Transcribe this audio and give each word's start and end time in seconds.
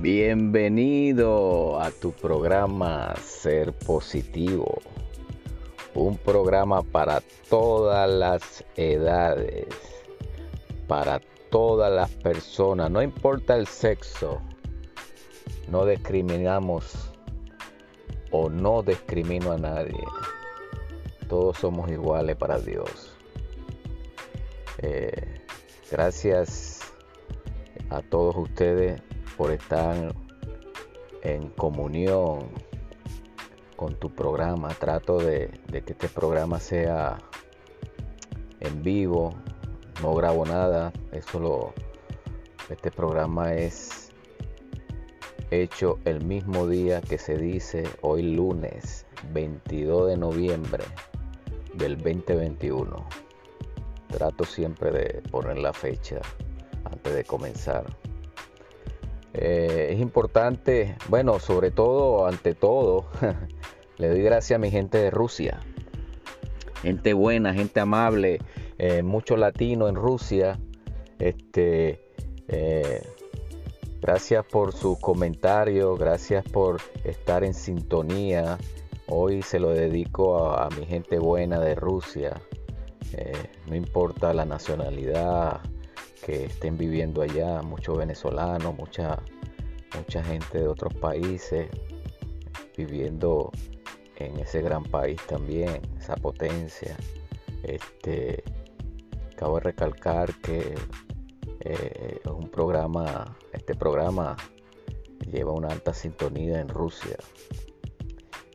Bienvenido 0.00 1.78
a 1.78 1.90
tu 1.90 2.12
programa 2.12 3.14
Ser 3.16 3.74
Positivo, 3.74 4.80
un 5.94 6.16
programa 6.16 6.82
para 6.82 7.20
todas 7.50 8.08
las 8.08 8.64
edades, 8.76 9.66
para 10.88 11.20
todas 11.50 11.92
las 11.92 12.08
personas, 12.12 12.90
no 12.90 13.02
importa 13.02 13.54
el 13.56 13.66
sexo, 13.66 14.40
no 15.68 15.84
discriminamos 15.84 17.12
o 18.30 18.48
no 18.48 18.82
discrimino 18.82 19.52
a 19.52 19.58
nadie, 19.58 20.02
todos 21.28 21.58
somos 21.58 21.90
iguales 21.90 22.36
para 22.36 22.58
Dios. 22.58 23.14
Eh, 24.78 25.42
gracias 25.90 26.79
a 27.90 28.02
todos 28.02 28.36
ustedes 28.36 29.02
por 29.36 29.50
estar 29.50 30.14
en 31.22 31.48
comunión 31.50 32.48
con 33.76 33.94
tu 33.96 34.10
programa. 34.10 34.68
Trato 34.68 35.18
de, 35.18 35.50
que 35.70 35.78
este 35.78 36.08
programa 36.08 36.60
sea 36.60 37.18
en 38.60 38.82
vivo. 38.82 39.34
No 40.02 40.14
grabo 40.14 40.46
nada. 40.46 40.92
Eso 41.12 41.40
lo, 41.40 41.74
este 42.70 42.90
programa 42.90 43.54
es 43.54 44.12
hecho 45.50 45.98
el 46.04 46.24
mismo 46.24 46.68
día 46.68 47.00
que 47.00 47.18
se 47.18 47.36
dice 47.36 47.82
hoy 48.02 48.22
lunes 48.22 49.04
22 49.32 50.08
de 50.08 50.16
noviembre 50.16 50.84
del 51.74 51.96
2021. 51.96 53.08
Trato 54.08 54.44
siempre 54.44 54.90
de 54.90 55.22
poner 55.30 55.58
la 55.58 55.72
fecha 55.72 56.20
antes 56.92 57.14
de 57.14 57.24
comenzar. 57.24 57.84
Eh, 59.32 59.90
es 59.92 60.00
importante, 60.00 60.96
bueno, 61.08 61.38
sobre 61.38 61.70
todo, 61.70 62.26
ante 62.26 62.54
todo, 62.54 63.06
le 63.98 64.08
doy 64.08 64.22
gracias 64.22 64.56
a 64.56 64.58
mi 64.58 64.70
gente 64.70 64.98
de 64.98 65.10
Rusia. 65.10 65.60
Gente 66.82 67.12
buena, 67.12 67.54
gente 67.54 67.78
amable, 67.80 68.40
eh, 68.78 69.02
mucho 69.02 69.36
latino 69.36 69.88
en 69.88 69.94
Rusia. 69.94 70.58
Este, 71.18 72.00
eh, 72.48 73.02
gracias 74.00 74.44
por 74.46 74.72
sus 74.72 74.98
comentarios, 74.98 75.98
gracias 75.98 76.44
por 76.44 76.80
estar 77.04 77.44
en 77.44 77.54
sintonía. 77.54 78.58
Hoy 79.06 79.42
se 79.42 79.60
lo 79.60 79.70
dedico 79.70 80.50
a, 80.50 80.68
mi 80.70 80.86
gente 80.86 81.18
buena 81.18 81.60
de 81.60 81.74
Rusia. 81.74 82.40
no 83.66 83.74
importa 83.74 84.32
la 84.32 84.44
nacionalidad, 84.44 85.60
que 86.24 86.44
estén 86.44 86.76
viviendo 86.76 87.22
allá, 87.22 87.62
muchos 87.62 87.98
venezolanos, 87.98 88.76
mucha, 88.76 89.18
mucha 89.96 90.22
gente 90.22 90.58
de 90.58 90.68
otros 90.68 90.94
países 90.94 91.68
viviendo 92.76 93.50
en 94.16 94.38
ese 94.38 94.60
gran 94.60 94.84
país 94.84 95.20
también, 95.26 95.80
esa 95.98 96.16
potencia. 96.16 96.96
Este, 97.62 98.42
acabo 99.32 99.56
de 99.56 99.60
recalcar 99.62 100.34
que 100.40 100.74
eh, 101.60 102.20
un 102.30 102.48
programa, 102.48 103.36
este 103.52 103.74
programa 103.74 104.36
lleva 105.30 105.52
una 105.52 105.68
alta 105.68 105.94
sintonía 105.94 106.60
en 106.60 106.68
Rusia. 106.68 107.16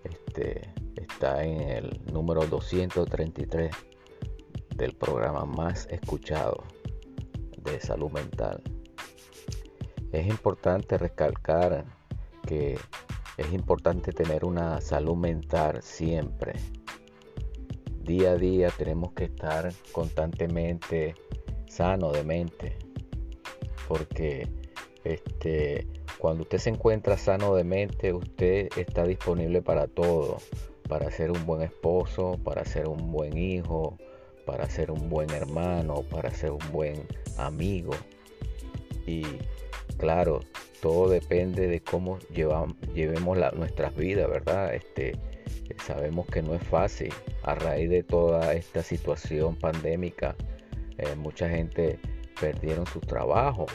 Este, 0.04 0.74
está 0.96 1.44
en 1.44 1.62
el 1.62 2.02
número 2.12 2.46
233 2.46 3.72
del 4.76 4.94
programa 4.96 5.46
más 5.46 5.88
escuchado 5.90 6.64
de 7.66 7.80
salud 7.80 8.12
mental. 8.12 8.62
Es 10.12 10.28
importante 10.28 10.98
recalcar 10.98 11.86
que 12.46 12.78
es 13.38 13.54
importante 13.54 14.12
tener 14.12 14.46
una 14.46 14.80
salud 14.80 15.16
mental 15.16 15.82
siempre. 15.82 16.54
Día 18.04 18.32
a 18.32 18.36
día 18.36 18.70
tenemos 18.78 19.12
que 19.14 19.26
estar 19.26 19.74
constantemente 19.92 21.16
sano 21.68 22.12
de 22.12 22.24
mente. 22.24 22.78
Porque 23.88 24.48
este, 25.04 25.88
cuando 26.18 26.44
usted 26.44 26.60
se 26.60 26.70
encuentra 26.70 27.18
sano 27.18 27.56
de 27.56 27.64
mente, 27.64 28.14
usted 28.14 28.70
está 28.78 29.04
disponible 29.04 29.62
para 29.62 29.88
todo. 29.88 30.38
Para 30.88 31.12
ser 31.12 31.32
un 31.32 31.46
buen 31.46 31.64
esposo, 31.64 32.40
para 32.44 32.64
ser 32.64 32.88
un 32.88 33.12
buen 33.12 33.38
hijo, 33.38 33.98
para 34.46 34.70
ser 34.70 34.92
un 34.92 35.10
buen 35.10 35.30
hermano, 35.32 36.04
para 36.04 36.32
ser 36.32 36.52
un 36.52 36.72
buen 36.72 37.08
amigo. 37.38 37.94
Y 39.06 39.24
claro, 39.98 40.42
todo 40.82 41.10
depende 41.10 41.68
de 41.68 41.82
cómo 41.82 42.20
llevamos, 42.34 42.76
llevemos 42.94 43.38
nuestras 43.56 43.96
vidas, 43.96 44.30
¿verdad? 44.30 44.74
Este, 44.74 45.18
sabemos 45.84 46.28
que 46.28 46.42
no 46.42 46.56
es 46.56 46.64
fácil. 46.64 47.14
A 47.44 47.56
raíz 47.56 47.90
de 47.90 48.04
toda 48.04 48.54
esta 48.54 48.82
situación 48.82 49.56
pandémica, 49.56 50.36
eh, 50.98 51.16
mucha 51.16 51.50
gente 51.50 52.00
perdieron 52.40 52.86
su 52.88 53.00
trabajo, 53.00 53.66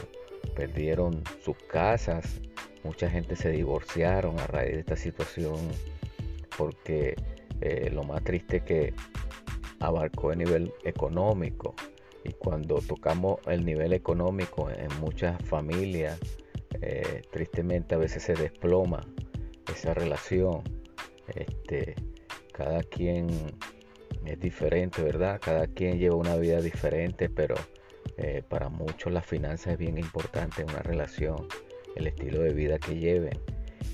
perdieron 0.55 1.23
sus 1.43 1.57
casas, 1.69 2.41
mucha 2.83 3.09
gente 3.09 3.35
se 3.35 3.49
divorciaron 3.49 4.39
a 4.39 4.47
raíz 4.47 4.73
de 4.73 4.79
esta 4.79 4.95
situación 4.95 5.57
porque 6.57 7.15
eh, 7.61 7.89
lo 7.91 8.03
más 8.03 8.23
triste 8.23 8.61
que 8.61 8.93
abarcó 9.81 10.31
el 10.31 10.39
nivel 10.39 10.73
económico. 10.83 11.75
Y 12.23 12.33
cuando 12.33 12.75
tocamos 12.75 13.39
el 13.47 13.65
nivel 13.65 13.93
económico 13.93 14.69
en 14.69 14.87
muchas 14.99 15.43
familias, 15.43 16.19
eh, 16.81 17.23
tristemente 17.31 17.95
a 17.95 17.97
veces 17.97 18.23
se 18.23 18.33
desploma 18.33 19.05
esa 19.71 19.93
relación. 19.93 20.61
Este, 21.27 21.95
cada 22.53 22.83
quien 22.83 23.27
es 24.25 24.39
diferente, 24.39 25.01
¿verdad? 25.01 25.39
Cada 25.41 25.67
quien 25.67 25.97
lleva 25.97 26.15
una 26.15 26.35
vida 26.35 26.61
diferente, 26.61 27.29
pero 27.29 27.55
eh, 28.17 28.43
para 28.47 28.69
muchos 28.69 29.11
la 29.11 29.21
finanza 29.21 29.71
es 29.71 29.77
bien 29.79 29.97
importante 29.97 30.61
en 30.61 30.69
una 30.69 30.83
relación, 30.83 31.47
el 31.95 32.07
estilo 32.07 32.41
de 32.41 32.53
vida 32.53 32.77
que 32.77 32.95
lleven. 32.95 33.39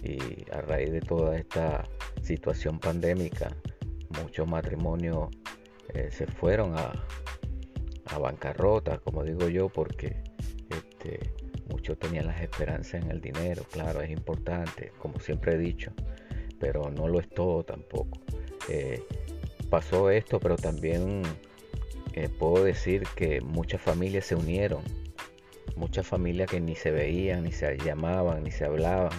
Y 0.03 0.45
a 0.51 0.61
raíz 0.61 0.91
de 0.91 1.01
toda 1.01 1.37
esta 1.37 1.87
situación 2.21 2.79
pandémica, 2.79 3.55
muchos 4.21 4.47
matrimonios 4.47 5.29
eh, 5.93 6.09
se 6.11 6.27
fueron 6.27 6.75
a, 6.77 6.93
bancarrota, 8.19 8.97
como 8.97 9.23
digo 9.23 9.47
yo, 9.47 9.69
porque 9.69 10.23
este, 10.69 11.19
muchos 11.69 11.99
tenían 11.99 12.25
las 12.25 12.41
esperanzas 12.41 13.03
en 13.03 13.11
el 13.11 13.21
dinero. 13.21 13.63
Claro, 13.71 14.01
es 14.01 14.09
importante, 14.09 14.91
como 14.97 15.19
siempre 15.19 15.53
he 15.53 15.57
dicho, 15.57 15.91
pero 16.59 16.89
no 16.89 17.07
lo 17.07 17.19
es 17.19 17.29
todo 17.29 17.63
tampoco. 17.63 18.19
Eh, 18.69 19.03
pasó 19.69 20.09
esto, 20.09 20.39
pero 20.39 20.55
también 20.55 21.21
eh, 22.13 22.29
puedo 22.29 22.63
decir 22.63 23.03
que 23.15 23.41
muchas 23.41 23.81
familias 23.81 24.25
se 24.25 24.35
unieron, 24.35 24.81
muchas 25.75 26.07
familias 26.07 26.49
que 26.49 26.59
ni 26.59 26.75
se 26.75 26.89
veían, 26.89 27.43
ni 27.43 27.51
se 27.51 27.77
llamaban, 27.77 28.43
ni 28.43 28.51
se 28.51 28.65
hablaban. 28.65 29.13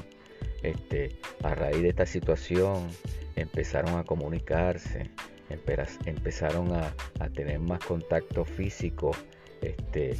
Este, 0.65 1.17
a 1.45 1.55
raíz 1.55 1.83
de 1.83 1.91
esta 1.91 2.07
situación 2.07 2.89
empezaron 3.37 3.97
a 3.97 4.03
comunicarse, 4.05 5.11
empezaron 5.51 6.73
a, 6.73 6.95
tener 7.35 7.59
más 7.59 7.85
contacto 7.85 8.45
físico. 8.45 9.13
Este, 9.61 10.17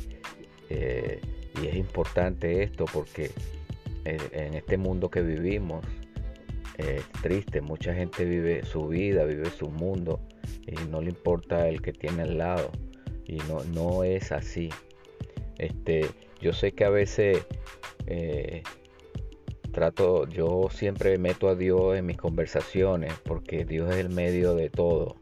eh, 0.71 1.21
y 1.63 1.67
es 1.67 1.77
importante 1.77 2.63
esto 2.63 2.85
porque 2.93 3.31
eh, 4.05 4.19
en 4.33 4.55
este 4.55 4.77
mundo 4.77 5.11
que 5.11 5.23
vivimos 5.23 5.85
es 6.77 7.05
triste, 7.23 7.61
mucha 7.61 7.93
gente 7.93 8.25
vive 8.25 8.65
su 8.65 8.87
vida, 8.87 9.25
vive 9.25 9.51
su 9.51 9.69
mundo 9.69 10.21
y 10.67 10.77
no 10.89 11.01
le 11.01 11.11
importa 11.11 11.69
el 11.69 11.83
que 11.83 11.93
tiene 11.93 12.23
al 12.23 12.39
lado. 12.39 12.71
Y 13.27 13.37
no, 13.49 13.63
no 13.65 14.05
es 14.05 14.33
así. 14.33 14.71
Este, 15.59 16.07
yo 16.41 16.53
sé 16.53 16.73
que 16.73 16.85
a 16.85 16.91
veces 16.91 17.45
eh, 18.07 18.63
trato, 19.73 20.27
yo 20.29 20.69
siempre 20.71 21.19
meto 21.19 21.49
a 21.49 21.55
Dios 21.55 21.97
en 21.97 22.07
mis 22.07 22.17
conversaciones 22.17 23.13
porque 23.25 23.65
Dios 23.65 23.91
es 23.91 23.97
el 23.97 24.11
medio 24.11 24.55
de 24.55 24.71
todo. 24.71 25.17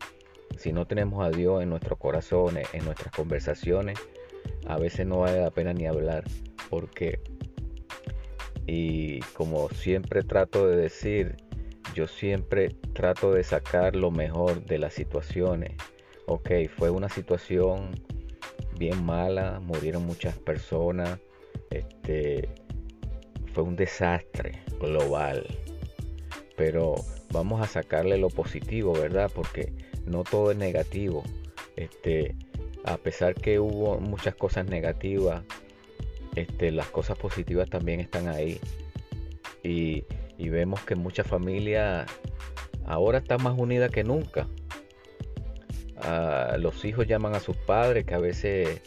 Si 0.56 0.72
no 0.72 0.86
tenemos 0.86 1.24
a 1.24 1.30
Dios 1.30 1.62
en 1.62 1.70
nuestros 1.70 1.98
corazones, 1.98 2.66
en 2.72 2.84
nuestras 2.84 3.14
conversaciones, 3.14 3.98
a 4.66 4.78
veces 4.78 5.06
no 5.06 5.20
vale 5.20 5.40
la 5.40 5.50
pena 5.50 5.72
ni 5.72 5.86
hablar 5.86 6.24
porque, 6.70 7.20
y 8.66 9.20
como 9.34 9.68
siempre 9.70 10.22
trato 10.22 10.66
de 10.68 10.76
decir, 10.76 11.36
yo 11.94 12.06
siempre 12.06 12.76
trato 12.92 13.32
de 13.32 13.44
sacar 13.44 13.96
lo 13.96 14.10
mejor 14.10 14.64
de 14.64 14.78
las 14.78 14.94
situaciones. 14.94 15.72
Ok, 16.26 16.50
fue 16.76 16.90
una 16.90 17.08
situación 17.08 17.92
bien 18.78 19.04
mala, 19.04 19.60
murieron 19.60 20.04
muchas 20.04 20.36
personas, 20.38 21.18
este, 21.70 22.48
fue 23.56 23.64
un 23.64 23.74
desastre 23.74 24.60
global. 24.78 25.46
Pero 26.58 26.96
vamos 27.32 27.62
a 27.62 27.66
sacarle 27.66 28.18
lo 28.18 28.28
positivo, 28.28 28.92
¿verdad? 28.92 29.30
Porque 29.34 29.72
no 30.04 30.24
todo 30.24 30.50
es 30.50 30.58
negativo. 30.58 31.24
Este, 31.74 32.34
a 32.84 32.98
pesar 32.98 33.34
que 33.34 33.58
hubo 33.58 33.98
muchas 33.98 34.34
cosas 34.34 34.66
negativas, 34.66 35.42
este, 36.34 36.70
las 36.70 36.88
cosas 36.88 37.16
positivas 37.16 37.70
también 37.70 38.00
están 38.00 38.28
ahí. 38.28 38.60
y, 39.62 40.04
vemos 40.38 40.80
que 40.82 40.94
muchas 40.94 41.26
familias 41.26 42.06
ahora 42.84 43.18
están 43.18 43.42
más 43.42 43.58
unidas 43.58 43.90
que 43.90 44.04
nunca. 44.04 44.46
Los 46.58 46.84
hijos 46.84 47.06
llaman 47.06 47.34
a 47.34 47.40
sus 47.40 47.56
padres 47.56 48.04
que 48.04 48.14
a 48.14 48.18
veces 48.18 48.82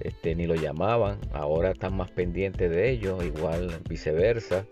este, 0.00 0.34
ni 0.34 0.46
lo 0.46 0.54
llamaban, 0.54 1.18
ahora 1.32 1.70
están 1.70 1.96
más 1.96 2.10
pendientes 2.10 2.70
de 2.70 2.90
ellos, 2.90 3.24
igual 3.24 3.80
viceversa. 3.88 4.66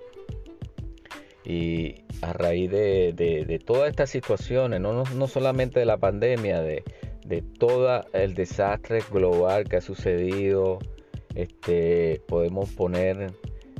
Y 1.45 1.97
a 2.23 2.33
raíz 2.33 2.71
de, 2.71 3.63
todas 3.65 3.91
estas 3.91 4.11
situaciones, 4.11 4.81
no, 4.81 5.05
no, 5.05 5.27
solamente 5.27 5.81
de 5.81 5.87
la 5.87 5.99
pandemia, 5.99 6.63
de, 6.63 6.83
de 7.27 7.43
todo 7.43 8.05
el 8.15 8.35
desastre 8.35 9.03
global 9.11 9.69
que 9.69 9.77
ha 9.77 9.81
sucedido, 9.83 10.79
este, 11.35 12.23
podemos 12.27 12.71
poner 12.71 13.33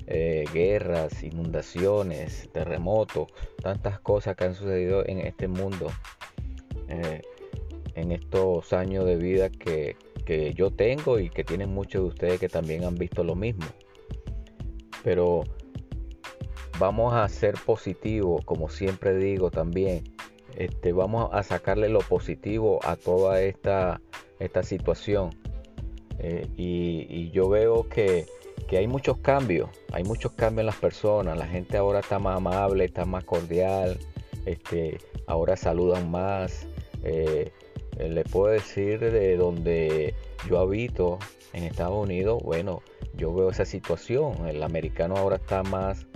eh, 0.07 0.45
guerras, 0.53 1.23
inundaciones, 1.23 2.51
terremotos, 2.53 3.29
tantas 3.63 3.99
cosas 4.01 4.37
que 4.37 4.45
han 4.45 4.55
sucedido 4.55 5.03
en 5.07 5.21
este 5.21 5.49
mundo, 5.49 5.91
eh, 6.89 7.23
en 7.95 8.13
estos 8.13 8.75
años 8.75 9.07
de 9.07 9.17
vida 9.17 9.49
que, 9.49 9.97
que 10.25 10.53
yo 10.55 10.71
tengo 10.71 11.19
y 11.19 11.31
que 11.31 11.45
tienen 11.45 11.71
muchos 11.71 12.03
de 12.03 12.09
ustedes 12.09 12.41
que 12.41 12.49
también 12.49 12.85
han 12.85 12.95
visto 12.95 13.25
lo 13.25 13.35
mismo. 13.35 13.67
Pero 15.03 15.45
vamos 16.79 17.15
a 17.15 17.29
ser 17.29 17.55
positivos, 17.65 18.45
como 18.45 18.69
siempre 18.69 19.17
digo 19.17 19.51
también. 19.51 20.05
Este, 20.57 20.93
vamos 20.93 21.31
a 21.33 21.43
sacarle 21.43 21.89
lo 21.89 22.01
positivo 22.01 22.81
a 22.85 22.97
toda 22.97 23.41
esta, 23.43 24.01
esta 24.39 24.63
situación. 24.63 25.31
Eh, 26.19 26.47
y, 26.57 27.31
yo 27.31 27.49
veo 27.49 27.89
que, 27.89 28.27
hay 28.71 28.89
muchos 28.89 29.19
cambios, 29.19 29.71
hay 29.93 30.03
muchos 30.03 30.33
cambios 30.33 30.61
en 30.61 30.67
las 30.67 30.77
personas. 30.77 31.39
La 31.39 31.47
gente 31.47 31.77
ahora 31.77 32.01
está 32.01 32.19
más 32.19 32.37
amable, 32.39 32.85
está 32.85 33.05
más 33.05 33.25
cordial, 33.25 33.99
este, 34.47 34.99
ahora 35.27 35.57
saludan 35.57 36.11
más. 36.11 36.67
Eh, 37.05 37.53
eh, 37.99 38.09
le 38.09 38.25
puedo 38.25 38.53
decir 38.53 38.99
de 39.01 39.37
donde 39.37 40.15
yo 40.49 40.59
habito 40.59 41.19
en 41.53 41.65
Estados 41.65 42.03
Unidos, 42.03 42.43
bueno, 42.43 42.83
yo 43.15 43.33
veo 43.35 43.51
esa 43.51 43.65
situación. 43.65 44.47
El 44.49 44.63
americano 44.63 45.17
ahora 45.17 45.37
está 45.37 45.63
más 45.63 46.07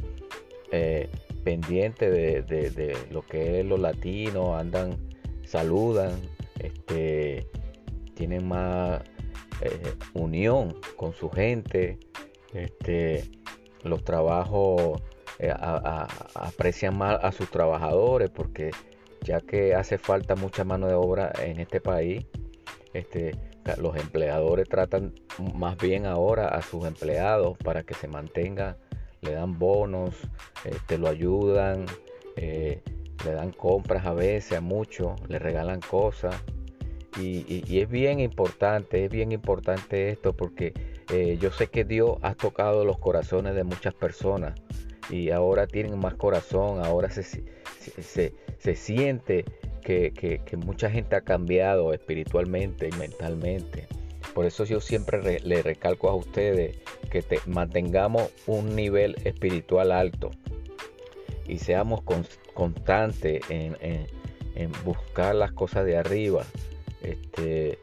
eh, 0.73 1.09
pendiente 1.45 2.11
de, 2.11 2.97
lo 3.11 3.23
que 3.23 3.61
es 3.61 3.67
los 3.67 3.79
latinos, 3.79 4.59
andan, 4.59 4.97
saludan, 5.45 6.21
este, 6.59 7.47
tienen 8.15 8.49
más 8.49 9.01
eh, 9.63 9.95
unión 10.15 10.77
con 10.97 11.15
su 11.15 11.31
gente, 11.31 11.99
este, 12.53 13.31
los 13.85 14.05
trabajos 14.05 15.01
aprecian 16.35 16.99
más 16.99 17.23
a 17.23 17.31
sus 17.31 17.49
trabajadores 17.49 18.29
porque 18.29 18.73
ya 19.23 19.41
que 19.41 19.75
hace 19.75 19.99
falta 19.99 20.35
mucha 20.35 20.65
mano 20.65 20.87
de 20.87 20.95
obra 20.95 21.33
en 21.43 21.61
este 21.61 21.81
país. 21.81 22.27
Este, 22.95 23.37
los 23.77 23.97
empleadores 23.97 24.69
tratan 24.69 25.13
más 25.55 25.77
bien 25.77 26.07
ahora 26.07 26.49
a 26.49 26.63
sus 26.63 26.87
empleados 26.87 27.59
para 27.59 27.83
que 27.83 27.95
se 27.95 28.09
mantengan, 28.09 28.77
le 29.21 29.33
dan 29.33 29.59
bonos, 29.59 30.15
este, 30.65 30.97
lo 30.97 31.09
ayudan, 31.09 31.87
eh, 32.37 32.83
le 33.25 33.33
dan 33.33 33.53
compras 33.53 34.07
a 34.07 34.15
veces 34.15 34.59
a 34.59 34.61
muchos, 34.61 35.21
le 35.29 35.39
regalan 35.39 35.81
cosas. 35.81 36.35
Y, 37.21 37.81
es 37.81 37.89
bien 37.89 38.21
importante, 38.21 39.05
es 39.05 39.11
bien 39.11 39.33
importante 39.33 40.11
esto 40.11 40.37
porque 40.37 40.73
eh, 41.13 41.37
yo 41.41 41.51
sé 41.51 41.67
que 41.67 41.85
Dios 41.85 42.17
ha 42.23 42.35
tocado 42.35 42.85
los 42.85 42.99
corazones 42.99 43.57
de 43.57 43.65
muchas 43.65 43.93
personas 43.93 44.55
y 45.11 45.31
ahora 45.31 45.67
tienen 45.67 45.99
más 45.99 46.15
corazón, 46.15 46.85
ahora 46.85 47.11
se, 47.11 47.25
se, 47.25 48.35
siente 48.75 49.45
que, 49.83 50.41
mucha 50.57 50.91
gente 50.91 51.17
ha 51.17 51.23
cambiado 51.23 51.93
espiritualmente 51.95 52.89
y 52.89 52.93
mentalmente. 52.97 53.87
Por 54.35 54.45
eso 54.45 54.65
yo 54.65 54.81
siempre 54.81 55.41
le 55.41 55.63
recalco 55.63 56.11
a 56.11 56.15
ustedes 56.15 56.79
que 57.11 57.25
mantengamos 57.47 58.31
un 58.47 58.77
nivel 58.77 59.17
espiritual 59.25 59.93
alto 59.93 60.31
y 61.47 61.59
seamos 61.59 62.03
constantes 62.55 63.41
en, 63.49 63.77
buscar 64.85 65.35
las 65.35 65.53
cosas 65.53 65.87
de 65.87 65.97
arriba. 65.97 66.45
Este, 67.03 67.79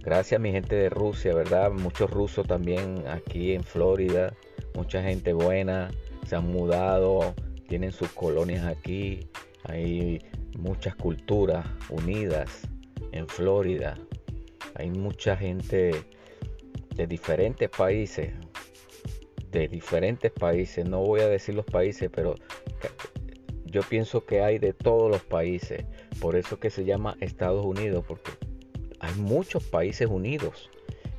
gracias 0.00 0.38
a 0.38 0.42
mi 0.42 0.52
gente 0.52 0.76
de 0.76 0.90
Rusia, 0.90 1.34
¿verdad? 1.34 1.72
Muchos 1.72 2.10
rusos 2.10 2.46
también 2.46 3.04
aquí 3.08 3.54
en 3.54 3.64
Florida, 3.64 4.34
mucha 4.74 5.02
gente 5.02 5.32
buena, 5.32 5.90
se 6.26 6.36
han 6.36 6.46
mudado, 6.46 7.34
tienen 7.68 7.90
sus 7.90 8.10
colonias 8.10 8.66
aquí, 8.66 9.28
hay 9.64 10.20
muchas 10.58 10.94
culturas 10.96 11.66
unidas 11.90 12.68
en 13.12 13.26
Florida, 13.28 13.98
hay 14.74 14.90
mucha 14.90 15.36
gente 15.36 15.92
de 16.94 17.06
diferentes 17.06 17.68
países, 17.70 18.32
de 19.50 19.68
diferentes 19.68 20.32
países, 20.32 20.88
no 20.88 21.00
voy 21.00 21.20
a 21.20 21.28
decir 21.28 21.54
los 21.54 21.64
países, 21.64 22.10
pero 22.14 22.34
yo 23.64 23.82
pienso 23.82 24.24
que 24.24 24.40
hay 24.40 24.58
de 24.58 24.72
todos 24.72 25.10
los 25.10 25.22
países, 25.22 25.84
por 26.20 26.36
eso 26.36 26.58
que 26.60 26.70
se 26.70 26.84
llama 26.84 27.16
Estados 27.20 27.64
Unidos, 27.64 28.04
porque 28.06 28.30
hay 29.00 29.14
muchos 29.14 29.64
países 29.64 30.08
unidos. 30.08 30.70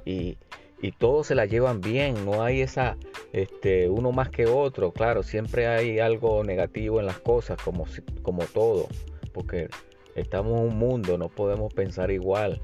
Y, 0.05 0.37
y 0.81 0.91
todos 0.91 1.27
se 1.27 1.35
la 1.35 1.45
llevan 1.45 1.81
bien, 1.81 2.25
no 2.25 2.43
hay 2.43 2.61
esa 2.61 2.97
este, 3.33 3.89
uno 3.89 4.11
más 4.11 4.29
que 4.29 4.45
otro, 4.45 4.91
claro, 4.91 5.23
siempre 5.23 5.67
hay 5.67 5.99
algo 5.99 6.43
negativo 6.43 6.99
en 6.99 7.05
las 7.05 7.19
cosas, 7.19 7.57
como, 7.61 7.85
como 8.21 8.43
todo, 8.45 8.87
porque 9.33 9.69
estamos 10.15 10.59
en 10.59 10.67
un 10.67 10.77
mundo, 10.77 11.17
no 11.17 11.29
podemos 11.29 11.73
pensar 11.73 12.11
igual, 12.11 12.61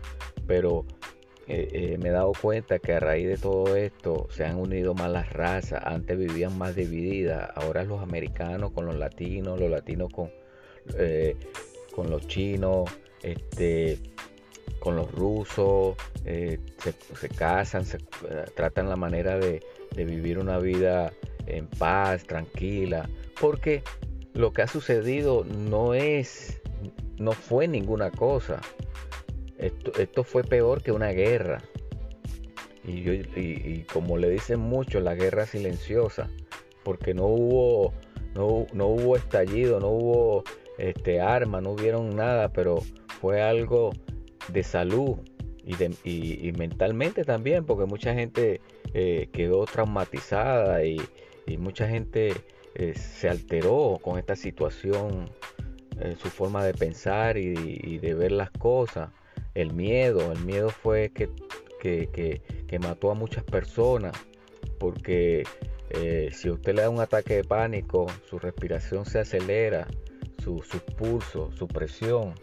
pero 0.48 0.86
eh, 1.48 1.68
eh, 1.74 1.98
me 1.98 2.10
he 2.10 2.12
dado 2.12 2.32
cuenta 2.40 2.80
que 2.80 2.94
a 2.94 3.00
raíz 3.00 3.28
de 3.28 3.38
todo 3.38 3.76
esto 3.76 4.28
se 4.30 4.46
han 4.46 4.58
unido 4.58 4.94
más 4.94 5.12
las 5.12 5.34
razas, 5.34 5.82
antes 5.84 6.18
vivían 6.18 6.58
más 6.58 6.76
divididas, 6.76 7.50
ahora 7.56 7.84
los 7.84 8.02
americanos 8.02 8.72
con 8.72 8.86
los 8.86 8.96
latinos, 8.96 9.60
los 9.60 9.70
latinos 9.70 10.14
con, 10.14 10.32
eh, 10.98 11.36
con 11.94 12.10
los 12.10 12.28
chinos, 12.28 12.90
este, 13.24 14.00
con 14.82 14.96
los 14.96 15.12
rusos, 15.12 15.96
se, 16.26 17.30
casan, 17.30 17.86
se 17.86 18.00
tratan 18.56 18.90
la 18.90 18.96
manera 18.96 19.38
de, 19.38 19.62
de 19.96 20.06
vivir 20.06 20.40
una 20.40 20.58
vida 20.58 21.14
en 21.46 21.68
paz, 21.68 22.24
tranquila, 22.24 23.08
porque 23.40 23.84
lo 24.34 24.52
que 24.54 24.64
ha 24.64 24.68
sucedido 24.68 25.46
no 25.46 25.94
es, 25.94 26.60
no 27.18 27.32
fue 27.32 27.68
ninguna 27.68 28.10
cosa. 28.12 28.60
Esto, 29.58 30.24
fue 30.24 30.44
peor 30.44 30.82
que 30.82 30.92
una 30.92 31.10
guerra. 31.10 31.62
Y, 32.84 33.12
y, 33.40 33.86
como 33.94 34.18
le 34.18 34.30
dicen 34.30 34.60
muchos, 34.60 35.04
la 35.04 35.14
guerra 35.14 35.46
silenciosa, 35.46 36.28
porque 36.84 37.14
no 37.14 37.26
hubo, 37.28 37.94
no, 38.34 38.66
no 38.74 38.88
hubo 38.88 39.16
estallido, 39.16 39.80
no 39.80 39.90
hubo 39.90 40.44
este, 40.80 41.22
arma, 41.22 41.62
no 41.62 41.74
hubieron 41.74 42.16
nada, 42.16 42.50
pero 42.50 42.80
fue 43.20 43.44
algo 43.44 43.92
de 44.48 44.64
salud 44.64 45.18
y, 45.64 45.76
de, 45.76 45.96
y 46.04 46.52
mentalmente 46.54 47.24
también, 47.24 47.66
porque 47.66 47.86
mucha 47.86 48.14
gente 48.14 48.62
eh, 48.94 49.30
quedó 49.32 49.66
traumatizada 49.66 50.84
y, 50.84 51.02
mucha 51.58 51.86
gente 51.86 52.34
eh, 52.76 52.94
se 52.94 53.28
alteró 53.28 54.00
con 54.02 54.18
esta 54.18 54.38
situación, 54.38 55.30
en 56.00 56.18
su 56.18 56.30
forma 56.30 56.64
de 56.64 56.74
pensar 56.74 57.38
y, 57.38 57.98
de 57.98 58.14
ver 58.14 58.32
las 58.32 58.52
cosas. 58.52 59.10
El 59.54 59.74
miedo, 59.74 60.32
el 60.32 60.40
miedo 60.46 60.70
fue 60.70 61.12
que, 61.12 61.30
que, 61.82 62.80
mató 62.80 63.12
a 63.12 63.16
muchas 63.16 63.44
personas, 63.44 64.14
porque 64.80 65.44
eh, 65.90 66.30
si 66.32 66.50
usted 66.50 66.74
le 66.76 66.84
da 66.84 66.90
un 66.90 67.02
ataque 67.02 67.36
de 67.36 67.44
pánico, 67.44 68.08
su 68.30 68.40
respiración 68.40 69.06
se 69.06 69.20
acelera, 69.20 69.88
su, 70.42 70.64
su 70.64 70.80
pulso, 70.80 71.52
su 71.52 71.68
presión. 71.68 72.34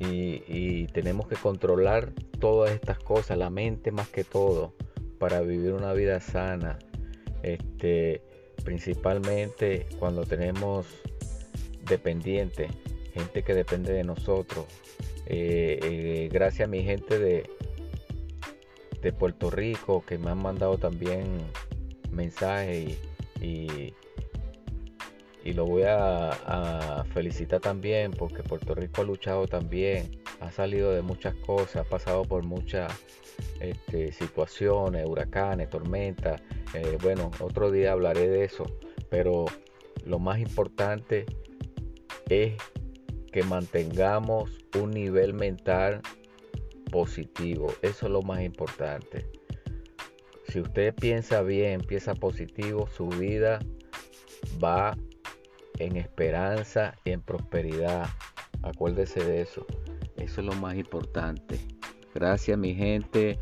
Y, 0.00 0.86
tenemos 0.88 1.28
que 1.28 1.36
controlar 1.36 2.10
todas 2.40 2.72
estas 2.72 2.98
cosas, 2.98 3.38
la 3.38 3.50
mente 3.50 3.92
más 3.92 4.08
que 4.08 4.24
todo 4.24 4.72
para 5.18 5.40
vivir 5.42 5.72
una 5.72 5.92
vida 5.92 6.20
sana. 6.20 6.78
Este, 7.42 8.22
principalmente 8.64 9.86
cuando 9.98 10.24
tenemos 10.24 10.86
dependientes, 11.86 12.72
gente 13.12 13.42
que 13.42 13.54
depende 13.54 13.92
de 13.92 14.04
nosotros. 14.04 14.64
Eh, 15.26 15.78
eh, 15.82 16.28
gracias 16.32 16.66
a 16.66 16.70
mi 16.70 16.82
gente 16.82 17.18
de, 17.18 17.48
de 19.02 19.12
Puerto 19.12 19.50
Rico 19.50 20.04
que 20.04 20.18
me 20.18 20.30
han 20.30 20.42
mandado 20.42 20.78
también 20.78 21.24
mensajes 22.10 22.98
y, 23.40 23.94
lo 25.44 25.64
voy 25.66 25.82
a, 25.82 26.30
a, 26.30 27.04
felicitar 27.04 27.60
también 27.60 28.12
porque 28.12 28.42
Puerto 28.42 28.74
Rico 28.74 29.00
ha 29.00 29.04
luchado 29.04 29.46
también, 29.46 30.20
ha 30.40 30.50
salido 30.50 30.92
de 30.92 31.02
muchas 31.02 31.34
cosas, 31.34 31.86
ha 31.86 31.88
pasado 31.88 32.24
por 32.24 32.44
muchas 32.44 32.92
este, 33.60 34.12
situaciones, 34.12 35.06
huracanes, 35.06 35.70
tormentas. 35.70 36.42
Eh, 36.74 36.98
bueno, 37.02 37.30
otro 37.40 37.70
día 37.70 37.92
hablaré 37.92 38.28
de 38.28 38.44
eso, 38.44 38.64
pero 39.08 39.46
lo 40.04 40.18
más 40.18 40.38
importante 40.40 41.26
es 42.28 42.54
que 43.32 43.42
mantengamos 43.42 44.50
un 44.78 44.90
nivel 44.90 45.34
mental 45.34 46.00
positivo. 46.90 47.72
Eso 47.82 48.06
es 48.06 48.12
lo 48.12 48.22
más 48.22 48.42
importante. 48.42 49.26
Si 50.48 50.60
usted 50.60 50.94
piensa 50.94 51.42
bien, 51.42 51.80
piensa 51.80 52.14
positivo, 52.14 52.88
su 52.88 53.08
vida 53.08 53.60
va 54.62 54.96
en 55.80 55.96
esperanza 55.96 56.94
y 57.04 57.10
en 57.10 57.20
prosperidad. 57.22 58.08
Acuérdese 58.62 59.24
de 59.24 59.42
eso. 59.42 59.66
Eso 60.16 60.40
es 60.40 60.46
lo 60.46 60.52
más 60.54 60.76
importante. 60.76 61.58
Gracias 62.14 62.58
mi 62.58 62.74
gente. 62.74 63.38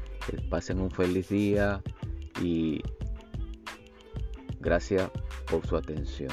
Pasen 0.50 0.80
un 0.80 0.90
feliz 0.90 1.28
día 1.28 1.83
y 2.42 2.83
gracias 4.61 5.11
por 5.50 5.66
su 5.66 5.76
atención. 5.76 6.30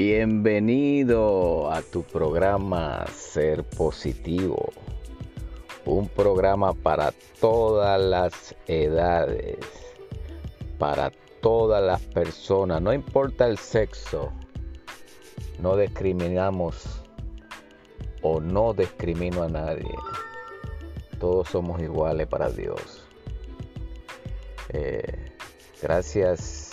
Bienvenido 0.00 1.72
a 1.72 1.82
tu 1.82 2.04
programa 2.04 3.04
Ser 3.08 3.64
Positivo, 3.64 4.70
un 5.84 6.06
programa 6.06 6.72
para 6.72 7.12
todas 7.40 8.00
las 8.00 8.54
edades, 8.68 9.58
para 10.78 11.10
todas 11.42 11.82
las 11.82 12.00
personas, 12.00 12.80
no 12.80 12.92
importa 12.92 13.48
el 13.48 13.58
sexo, 13.58 14.30
no 15.58 15.76
discriminamos 15.76 17.02
o 18.22 18.40
no 18.40 18.74
discrimino 18.74 19.42
a 19.42 19.48
nadie, 19.48 19.96
todos 21.18 21.48
somos 21.48 21.82
iguales 21.82 22.28
para 22.28 22.50
Dios. 22.50 23.04
Eh, 24.68 25.32
gracias 25.82 26.70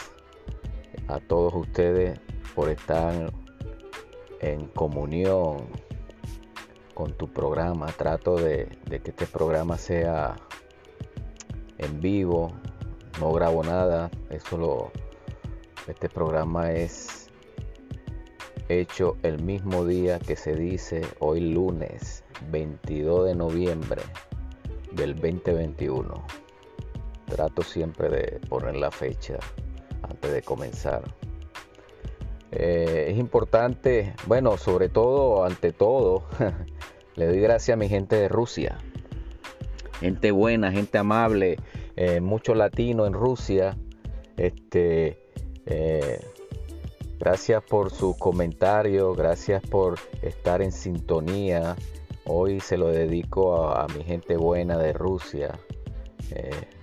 a 1.08 1.20
todos 1.20 1.56
ustedes 1.56 2.20
por 2.54 2.70
estar 2.70 3.32
en 4.42 4.68
comunión 4.68 5.68
con 6.94 7.14
tu 7.14 7.28
programa. 7.32 7.88
Trato 7.88 8.36
de, 8.36 8.68
que 8.90 9.12
este 9.12 9.26
programa 9.26 9.78
sea 9.78 10.36
en 11.78 12.00
vivo. 12.02 12.52
No 13.20 13.32
grabo 13.32 13.64
nada. 13.64 14.10
Eso 14.30 14.58
lo, 14.58 14.92
este 15.88 16.10
programa 16.10 16.72
es 16.72 17.30
hecho 18.70 19.18
el 19.22 19.44
mismo 19.44 19.86
día 19.86 20.20
que 20.20 20.36
se 20.36 20.56
dice 20.56 21.02
hoy 21.20 21.40
lunes 21.40 22.24
22 22.50 23.28
de 23.28 23.36
noviembre 23.36 24.02
del 24.92 25.14
2021. 25.16 26.26
Trato 27.28 27.62
siempre 27.62 28.10
de 28.10 28.40
poner 28.48 28.76
la 28.76 28.92
fecha 28.92 29.38
antes 30.04 30.32
de 30.32 30.42
comenzar. 30.42 31.04
Eh, 32.58 33.08
es 33.10 33.18
importante, 33.18 34.14
bueno, 34.28 34.58
sobre 34.58 34.88
todo, 34.88 35.44
ante 35.44 35.74
todo, 35.74 36.24
le 37.16 37.28
doy 37.28 37.40
gracias 37.42 37.76
a 37.76 37.78
mi 37.78 37.90
gente 37.90 38.16
de 38.16 38.30
Rusia. 38.30 38.78
Gente 40.00 40.32
buena, 40.32 40.72
gente 40.72 40.98
amable, 40.98 41.58
eh, 41.98 42.22
muchos 42.22 42.56
latinos 42.56 43.08
en 43.08 43.14
Rusia. 43.14 43.78
Este, 44.38 45.20
eh, 45.66 46.22
gracias 47.20 47.62
por 47.62 47.92
sus 47.92 48.18
comentarios, 48.18 49.18
gracias 49.18 49.62
por 49.62 50.00
estar 50.22 50.62
en 50.62 50.72
sintonía. 50.72 51.76
Hoy 52.26 52.62
se 52.62 52.78
lo 52.78 52.88
dedico 52.88 53.66
a, 53.66 53.84
a 53.84 53.88
mi 53.90 54.04
gente 54.06 54.38
buena 54.38 54.78
de 54.78 54.94
Rusia. 54.94 55.60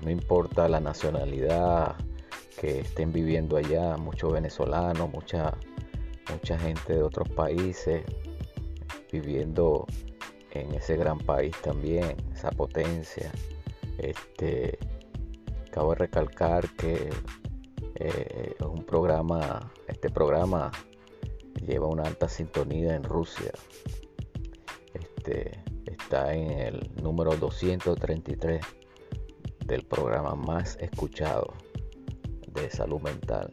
no 0.03 0.11
importa 0.11 0.69
la 0.69 0.81
nacionalidad, 0.81 1.97
que 2.63 2.79
estén 2.79 3.13
viviendo 3.13 3.57
allá, 3.57 3.97
muchos 3.97 4.33
venezolanos, 4.33 5.11
mucha, 5.11 5.53
mucha 6.31 6.57
gente 6.57 6.93
de 6.93 7.03
otros 7.03 7.29
países 7.31 8.05
viviendo 9.11 9.85
en 10.53 10.73
ese 10.73 10.97
gran 10.97 11.19
país 11.19 11.57
también, 11.61 12.17
esa 12.33 12.53
potencia. 12.53 13.33
Este, 13.99 14.79
acabo 15.67 15.91
de 15.91 15.97
recalcar 15.97 16.69
que 16.77 17.11
eh, 17.97 18.55
un 18.65 18.85
programa, 18.85 19.73
este 19.89 20.09
programa 20.09 20.71
lleva 21.67 21.89
una 21.89 22.05
alta 22.05 22.29
sintonía 22.29 22.95
en 22.95 23.03
Rusia. 23.03 23.51
Este, 24.95 25.65
está 25.85 26.33
en 26.33 26.53
el 26.53 26.91
número 27.03 27.35
233 27.35 28.65
del 29.67 29.85
programa 29.85 30.37
más 30.37 30.77
escuchado 30.77 31.55
de 32.55 32.71
salud 32.71 33.01
mental. 33.01 33.53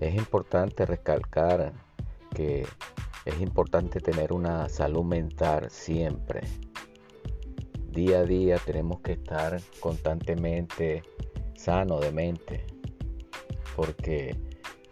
Es 0.00 0.14
importante 0.14 0.86
recalcar 0.86 1.72
que 2.34 2.66
es 3.24 3.40
importante 3.40 4.00
tener 4.00 4.32
una 4.32 4.68
salud 4.68 5.04
mental 5.04 5.70
siempre. 5.70 6.42
Día 7.92 8.20
a 8.20 8.24
día 8.24 8.56
tenemos 8.64 9.00
que 9.00 9.12
estar 9.12 9.60
constantemente 9.80 11.02
sano 11.54 12.00
de 12.00 12.12
mente. 12.12 12.64
Porque 13.76 14.36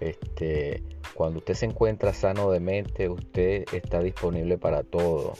este, 0.00 0.82
cuando 1.14 1.38
usted 1.38 1.54
se 1.54 1.66
encuentra 1.66 2.12
sano 2.12 2.50
de 2.50 2.60
mente, 2.60 3.08
usted 3.08 3.64
está 3.72 4.00
disponible 4.00 4.58
para 4.58 4.82
todo. 4.82 5.32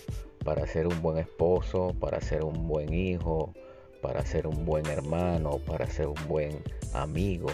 Para 0.44 0.66
ser 0.66 0.86
un 0.86 1.02
buen 1.02 1.18
esposo, 1.18 1.94
para 2.00 2.20
ser 2.20 2.44
un 2.44 2.66
buen 2.66 2.94
hijo, 2.94 3.52
para 4.00 4.24
ser 4.24 4.46
un 4.46 4.64
buen 4.64 4.86
hermano, 4.86 5.58
para 5.58 5.86
ser 5.86 6.06
un 6.06 6.28
buen 6.28 6.62
amigo. 6.94 7.48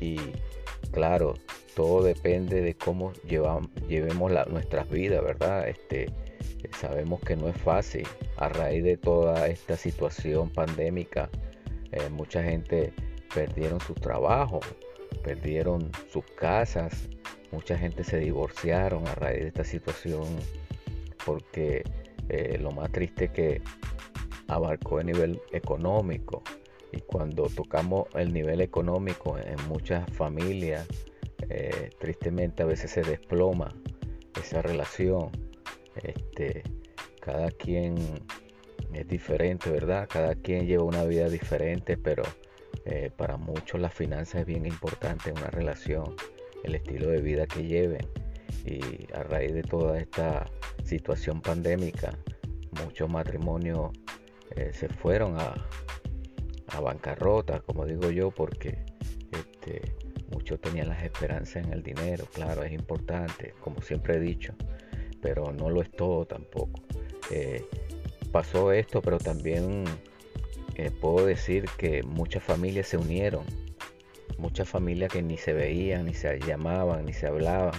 Y 0.00 0.16
claro, 0.92 1.34
todo 1.74 2.02
depende 2.02 2.60
de 2.62 2.74
cómo 2.74 3.12
llevamos, 3.28 3.70
llevemos 3.88 4.32
nuestras 4.48 4.88
vidas, 4.88 5.22
¿verdad? 5.22 5.68
Este, 5.68 6.12
sabemos 6.78 7.20
que 7.20 7.36
no 7.36 7.48
es 7.48 7.56
fácil. 7.56 8.06
A 8.36 8.48
raíz 8.48 8.84
de 8.84 8.96
toda 8.96 9.46
esta 9.46 9.76
situación 9.76 10.50
pandémica, 10.50 11.30
eh, 11.92 12.08
mucha 12.10 12.42
gente 12.42 12.92
perdieron 13.34 13.80
su 13.80 13.94
trabajo, 13.94 14.60
perdieron 15.22 15.90
sus 16.10 16.24
casas, 16.36 17.08
mucha 17.52 17.76
gente 17.76 18.04
se 18.04 18.18
divorciaron 18.18 19.06
a 19.06 19.14
raíz 19.14 19.40
de 19.40 19.48
esta 19.48 19.64
situación, 19.64 20.24
porque 21.24 21.84
eh, 22.28 22.58
lo 22.60 22.72
más 22.72 22.90
triste 22.90 23.28
que 23.28 23.62
abarcó 24.48 25.00
el 25.00 25.06
nivel 25.06 25.40
económico. 25.52 26.42
Y 26.92 27.00
cuando 27.00 27.44
tocamos 27.48 28.06
el 28.14 28.32
nivel 28.32 28.60
económico 28.60 29.38
en 29.38 29.56
muchas 29.68 30.08
familias, 30.12 30.86
eh, 31.48 31.90
tristemente 31.98 32.62
a 32.62 32.66
veces 32.66 32.90
se 32.90 33.02
desploma 33.02 33.74
esa 34.40 34.62
relación. 34.62 35.30
Este, 36.02 36.62
cada 37.20 37.50
quien 37.50 37.96
es 38.92 39.08
diferente, 39.08 39.70
¿verdad? 39.70 40.08
Cada 40.08 40.34
quien 40.34 40.66
lleva 40.66 40.84
una 40.84 41.04
vida 41.04 41.28
diferente, 41.28 41.96
pero 41.96 42.22
eh, 42.84 43.10
para 43.16 43.36
muchos 43.36 43.80
la 43.80 43.90
finanza 43.90 44.40
es 44.40 44.46
bien 44.46 44.64
importante 44.66 45.30
en 45.30 45.38
una 45.38 45.48
relación, 45.48 46.14
el 46.62 46.76
estilo 46.76 47.08
de 47.08 47.20
vida 47.20 47.46
que 47.46 47.64
lleven. 47.64 48.06
Y 48.64 49.12
a 49.12 49.22
raíz 49.22 49.54
de 49.54 49.62
toda 49.62 49.98
esta 49.98 50.46
situación 50.84 51.40
pandémica, 51.40 52.16
muchos 52.84 53.08
matrimonios 53.08 53.90
eh, 54.56 54.70
se 54.72 54.88
fueron 54.88 55.38
a, 55.38 55.54
a, 56.68 56.80
bancarrota, 56.80 57.60
como 57.60 57.84
digo 57.84 58.10
yo, 58.10 58.30
porque 58.30 58.84
este, 59.32 59.94
muchos 60.30 60.60
tenían 60.60 60.88
las 60.88 61.02
esperanzas 61.02 61.64
en 61.64 61.72
el 61.72 61.82
dinero. 61.82 62.26
Claro, 62.32 62.62
es 62.62 62.72
importante, 62.72 63.54
como 63.60 63.82
siempre 63.82 64.16
he 64.16 64.20
dicho, 64.20 64.54
pero 65.20 65.52
no 65.52 65.70
lo 65.70 65.82
es 65.82 65.90
todo 65.90 66.26
tampoco. 66.26 66.82
Eh, 67.30 67.64
pasó 68.32 68.72
esto, 68.72 69.02
pero 69.02 69.18
también 69.18 69.84
eh, 70.74 70.90
puedo 70.90 71.26
decir 71.26 71.66
que 71.78 72.02
muchas 72.02 72.42
familias 72.42 72.88
se 72.88 72.96
unieron, 72.96 73.44
muchas 74.38 74.68
familias 74.68 75.12
que 75.12 75.22
ni 75.22 75.36
se 75.36 75.52
veían, 75.52 76.06
ni 76.06 76.14
se 76.14 76.38
llamaban, 76.40 77.06
ni 77.06 77.12
se 77.12 77.26
hablaban, 77.26 77.74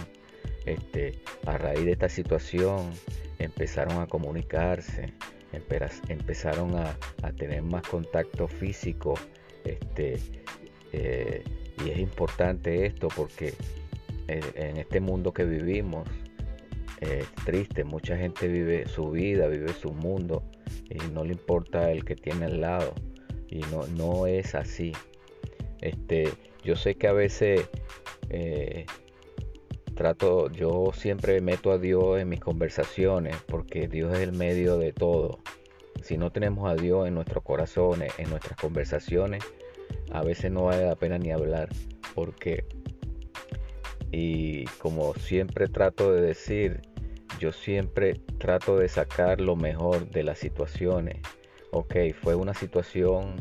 este, 0.66 1.20
a 1.46 1.56
raíz 1.58 1.84
de 1.84 1.92
esta 1.92 2.08
situación 2.08 2.90
empezaron 3.38 4.00
a 4.00 4.06
comunicarse, 4.06 5.14
empezaron 5.52 6.76
a, 6.76 6.96
tener 7.36 7.62
más 7.62 7.82
contacto 7.86 8.48
físico. 8.48 9.14
Este, 9.64 10.18
eh, 10.92 11.44
y 11.84 11.90
es 11.90 11.98
importante 11.98 12.86
esto 12.86 13.08
porque 13.14 13.54
eh, 14.28 14.40
en 14.54 14.76
este 14.78 15.00
mundo 15.00 15.32
que 15.32 15.44
vivimos 15.44 16.08
es 17.00 17.26
triste, 17.44 17.84
mucha 17.84 18.16
gente 18.16 18.48
vive 18.48 18.88
su 18.88 19.10
vida, 19.10 19.46
vive 19.46 19.72
su 19.72 19.92
mundo 19.92 20.42
y 20.90 20.98
no 21.12 21.24
le 21.24 21.32
importa 21.32 21.92
el 21.92 22.04
que 22.04 22.16
tiene 22.16 22.46
al 22.46 22.60
lado 22.60 22.94
y 23.48 23.60
no, 23.70 23.86
no 23.86 24.26
es 24.26 24.54
así. 24.54 24.92
Este, 25.80 26.28
yo 26.64 26.76
sé 26.76 26.96
que 26.96 27.06
a 27.06 27.12
veces 27.12 27.68
eh, 28.30 28.86
trato, 29.98 30.48
yo 30.52 30.92
siempre 30.94 31.40
meto 31.40 31.72
a 31.72 31.78
Dios 31.78 32.20
en 32.20 32.28
mis 32.28 32.38
conversaciones 32.38 33.34
porque 33.48 33.88
Dios 33.88 34.14
es 34.14 34.20
el 34.20 34.30
medio 34.30 34.78
de 34.78 34.92
todo. 34.92 35.40
Si 36.04 36.16
no 36.16 36.30
tenemos 36.30 36.70
a 36.70 36.76
Dios 36.76 37.08
en 37.08 37.14
nuestros 37.14 37.42
corazones, 37.42 38.16
en 38.16 38.30
nuestras 38.30 38.56
conversaciones, 38.60 39.42
a 40.12 40.22
veces 40.22 40.52
no 40.52 40.66
vale 40.66 40.86
la 40.86 40.94
pena 40.94 41.18
ni 41.18 41.32
hablar 41.32 41.68
porque 42.14 42.64
y 44.12 44.66
como 44.78 45.14
siempre 45.14 45.66
trato 45.66 46.12
de 46.12 46.22
decir, 46.22 46.80
yo 47.40 47.50
siempre 47.50 48.20
trato 48.38 48.78
de 48.78 48.88
sacar 48.88 49.40
lo 49.40 49.56
mejor 49.56 50.08
de 50.10 50.22
las 50.22 50.38
situaciones. 50.38 51.16
Ok, 51.72 51.96
fue 52.22 52.36
una 52.36 52.54
situación 52.54 53.34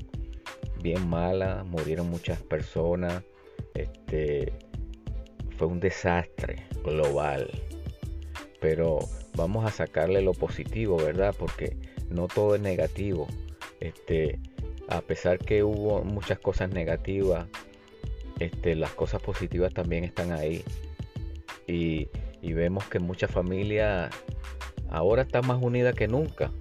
bien 0.82 1.08
mala, 1.08 1.64
murieron 1.66 2.10
muchas 2.10 2.42
personas, 2.42 3.22
este, 3.76 4.54
fue 5.58 5.68
un 5.68 5.80
desastre 5.80 6.66
global. 6.84 7.50
Pero 8.60 9.00
vamos 9.36 9.66
a 9.66 9.72
sacarle 9.72 10.22
lo 10.22 10.34
positivo, 10.34 10.98
¿verdad? 10.98 11.36
Porque 11.38 11.78
no 12.10 12.28
todo 12.28 12.56
es 12.56 12.62
negativo. 12.62 13.28
Este, 13.80 14.40
a 14.88 15.02
pesar 15.02 15.38
que 15.38 15.64
hubo 15.64 16.04
muchas 16.04 16.40
cosas 16.40 16.70
negativas, 16.70 17.48
este, 18.40 18.76
las 18.76 18.92
cosas 18.92 19.22
positivas 19.22 19.74
también 19.74 20.04
están 20.04 20.32
ahí. 20.32 20.64
Y, 21.68 22.08
vemos 22.42 22.86
que 22.86 23.00
muchas 23.00 23.30
familias 23.30 24.10
ahora 24.90 25.24
están 25.24 25.46
más 25.46 25.62
unidas 25.62 25.94
que 25.96 26.08
nunca. 26.08 26.52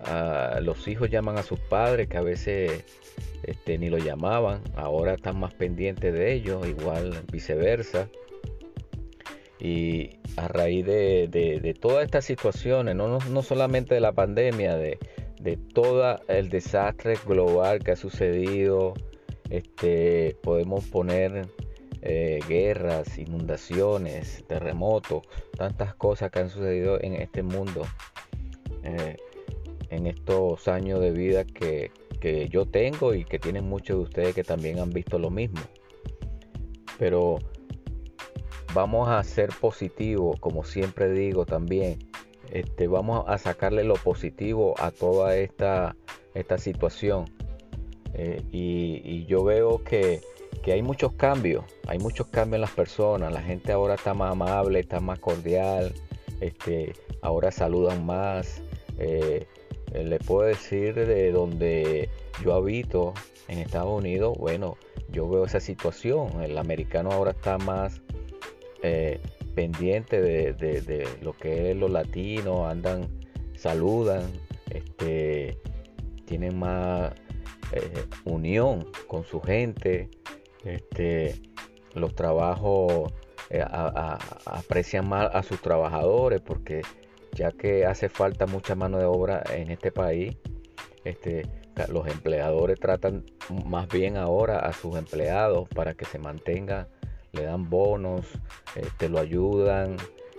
Ah, 0.00 0.60
los 0.62 0.86
hijos 0.86 1.10
llaman 1.10 1.36
a 1.36 1.42
sus 1.42 1.58
padres 1.58 2.08
que 2.08 2.16
a 2.16 2.22
veces 2.22 2.84
este, 3.46 3.78
ni 3.78 3.88
lo 3.88 3.98
llamaban, 3.98 4.60
ahora 4.74 5.14
están 5.14 5.38
más 5.38 5.54
pendientes 5.54 6.12
de 6.12 6.34
ellos, 6.34 6.66
igual 6.66 7.22
viceversa. 7.30 8.08
Y 9.60 10.18
a 10.36 10.48
raíz 10.48 10.84
de, 10.84 11.78
todas 11.80 12.04
estas 12.04 12.24
situaciones, 12.24 12.96
no, 12.96 13.18
no, 13.18 13.42
solamente 13.42 13.94
de 13.94 14.00
la 14.00 14.12
pandemia, 14.12 14.76
de, 14.76 14.98
todo 15.72 16.20
el 16.26 16.48
desastre 16.48 17.14
global 17.24 17.84
que 17.84 17.92
ha 17.92 17.96
sucedido, 17.96 18.94
este, 19.48 20.36
podemos 20.42 20.84
poner 20.86 21.46
eh, 22.02 22.40
guerras, 22.48 23.16
inundaciones, 23.16 24.44
terremotos, 24.48 25.22
tantas 25.56 25.94
cosas 25.94 26.32
que 26.32 26.40
han 26.40 26.50
sucedido 26.50 27.00
en 27.00 27.14
este 27.14 27.44
mundo, 27.44 27.86
eh, 28.82 29.16
en 29.90 30.06
estos 30.06 30.68
años 30.68 31.00
de 31.00 31.12
vida 31.12 31.44
que, 31.44 31.90
que 32.20 32.48
yo 32.48 32.66
tengo 32.66 33.14
y 33.14 33.24
que 33.24 33.38
tienen 33.38 33.68
muchos 33.68 33.96
de 33.96 34.02
ustedes 34.02 34.34
que 34.34 34.44
también 34.44 34.78
han 34.78 34.90
visto 34.90 35.18
lo 35.18 35.30
mismo. 35.30 35.60
Pero 36.98 37.38
vamos 38.74 39.08
a 39.08 39.22
ser 39.22 39.50
positivos, 39.60 40.38
como 40.40 40.64
siempre 40.64 41.10
digo 41.10 41.46
también. 41.46 41.98
Este, 42.52 42.86
vamos 42.86 43.24
a 43.26 43.38
sacarle 43.38 43.84
lo 43.84 43.94
positivo 43.94 44.74
a 44.78 44.90
toda 44.90 45.36
esta, 45.36 45.96
esta 46.34 46.58
situación. 46.58 47.24
Eh, 48.14 48.42
y, 48.52 49.26
yo 49.26 49.44
veo 49.44 49.82
que, 49.82 50.20
que, 50.62 50.72
hay 50.72 50.82
muchos 50.82 51.12
cambios, 51.14 51.64
hay 51.86 51.98
muchos 51.98 52.28
cambios 52.28 52.56
en 52.56 52.60
las 52.62 52.70
personas. 52.70 53.32
La 53.32 53.42
gente 53.42 53.72
ahora 53.72 53.94
está 53.94 54.14
más 54.14 54.32
amable, 54.32 54.80
está 54.80 55.00
más 55.00 55.18
cordial, 55.18 55.92
este, 56.40 56.92
ahora 57.22 57.50
saludan 57.50 58.06
más. 58.06 58.62
Eh, 58.98 59.46
eh, 59.92 60.04
le 60.04 60.18
puedo 60.18 60.48
decir 60.48 60.94
de 60.94 61.30
donde 61.30 62.10
yo 62.42 62.54
habito 62.54 63.14
en 63.48 63.58
Estados 63.58 63.98
Unidos, 63.98 64.36
bueno, 64.38 64.76
yo 65.10 65.28
veo 65.28 65.44
esa 65.44 65.60
situación. 65.60 66.42
El 66.42 66.58
americano 66.58 67.10
ahora 67.12 67.30
está 67.30 67.58
más 67.58 68.00
eh, 68.82 69.20
pendiente 69.54 70.20
de, 70.20 71.08
lo 71.22 71.32
que 71.32 71.70
es 71.70 71.76
los 71.76 71.90
latinos, 71.90 72.70
andan, 72.70 73.08
saludan, 73.56 74.30
este, 74.70 75.58
tienen 76.24 76.58
más 76.58 77.12
eh, 77.72 78.04
unión 78.24 78.86
con 79.06 79.24
su 79.24 79.40
gente, 79.40 80.10
este, 80.64 81.40
los 81.94 82.14
trabajos 82.14 83.12
aprecian 84.44 85.08
más 85.08 85.32
a 85.32 85.44
sus 85.44 85.62
trabajadores 85.62 86.40
porque 86.40 86.82
ya 87.36 87.52
que 87.52 87.84
hace 87.84 88.08
falta 88.08 88.46
mucha 88.46 88.74
mano 88.74 88.98
de 88.98 89.04
obra 89.04 89.42
en 89.54 89.70
este 89.70 89.92
país. 89.92 90.36
Este, 91.04 91.46
los 91.88 92.06
empleadores 92.08 92.80
tratan 92.80 93.24
más 93.66 93.88
bien 93.88 94.16
ahora 94.16 94.58
a 94.58 94.72
sus 94.72 94.96
empleados 94.96 95.68
para 95.68 95.94
que 95.94 96.04
se 96.06 96.18
mantengan, 96.18 96.88
le 97.32 97.42
dan 97.42 97.68
bonos, 97.68 98.26
este, 98.74 99.08
lo 99.08 99.20
ayudan, 99.20 99.96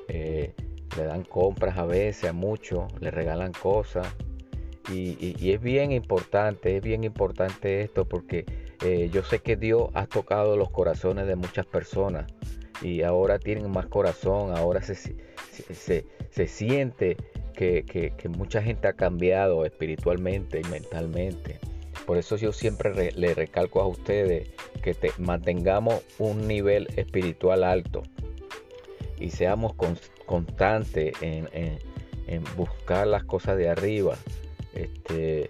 eh, 0.07 0.53
le 0.97 1.03
dan 1.03 1.23
compras 1.23 1.77
a 1.77 1.85
veces 1.85 2.29
a 2.29 2.33
muchos, 2.33 2.91
le 2.99 3.11
regalan 3.11 3.53
cosas. 3.53 4.07
Y, 4.91 5.51
es 5.51 5.61
bien 5.61 5.91
importante, 5.91 6.77
es 6.77 6.81
bien 6.81 7.03
importante 7.03 7.81
esto 7.81 8.05
porque 8.05 8.45
eh, 8.85 9.09
yo 9.11 9.21
sé 9.21 9.39
que 9.39 9.57
Dios 9.57 9.89
ha 9.93 10.07
tocado 10.07 10.55
los 10.55 10.69
corazones 10.69 11.27
de 11.27 11.35
muchas 11.35 11.65
personas 11.65 12.25
y 12.81 13.01
ahora 13.01 13.37
tienen 13.37 13.69
más 13.69 13.87
corazón, 13.87 14.55
ahora 14.55 14.81
se, 14.81 14.95
se, 15.73 16.47
siente 16.47 17.17
que, 17.53 18.13
mucha 18.29 18.61
gente 18.61 18.87
ha 18.87 18.93
cambiado 18.93 19.65
espiritualmente 19.65 20.61
y 20.61 20.63
mentalmente. 20.69 21.59
Por 22.05 22.17
eso 22.17 22.37
yo 22.37 22.53
siempre 22.53 23.11
le 23.11 23.33
recalco 23.33 23.81
a 23.81 23.87
ustedes 23.87 24.49
que 24.81 24.95
mantengamos 25.17 26.01
un 26.19 26.47
nivel 26.47 26.87
espiritual 26.95 27.63
alto 27.63 28.03
y 29.19 29.31
seamos 29.31 29.73
constantes 30.25 31.13
en, 31.21 31.73
buscar 32.55 33.07
las 33.07 33.23
cosas 33.23 33.57
de 33.57 33.69
arriba. 33.69 34.15
Este, 34.73 35.49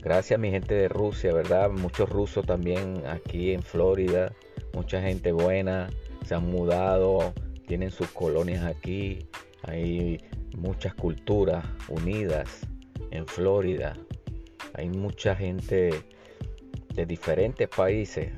gracias 0.00 0.38
a 0.38 0.40
mi 0.40 0.50
gente 0.50 0.74
de 0.74 0.88
Rusia, 0.88 1.32
¿verdad? 1.32 1.70
Muchos 1.70 2.08
rusos 2.08 2.44
también 2.46 3.02
aquí 3.06 3.52
en 3.52 3.62
Florida, 3.62 4.32
mucha 4.74 5.00
gente 5.00 5.32
buena, 5.32 5.88
se 6.26 6.34
han 6.34 6.46
mudado, 6.46 7.32
tienen 7.70 7.92
sus 7.92 8.08
colonias 8.08 8.64
aquí, 8.64 9.28
hay 9.62 10.18
muchas 10.58 10.92
culturas 10.92 11.64
unidas 11.86 12.66
en 13.12 13.28
Florida, 13.28 13.96
hay 14.74 14.88
mucha 14.88 15.36
gente 15.36 16.02
de 16.92 17.06
diferentes 17.06 17.68
países, 17.68 18.32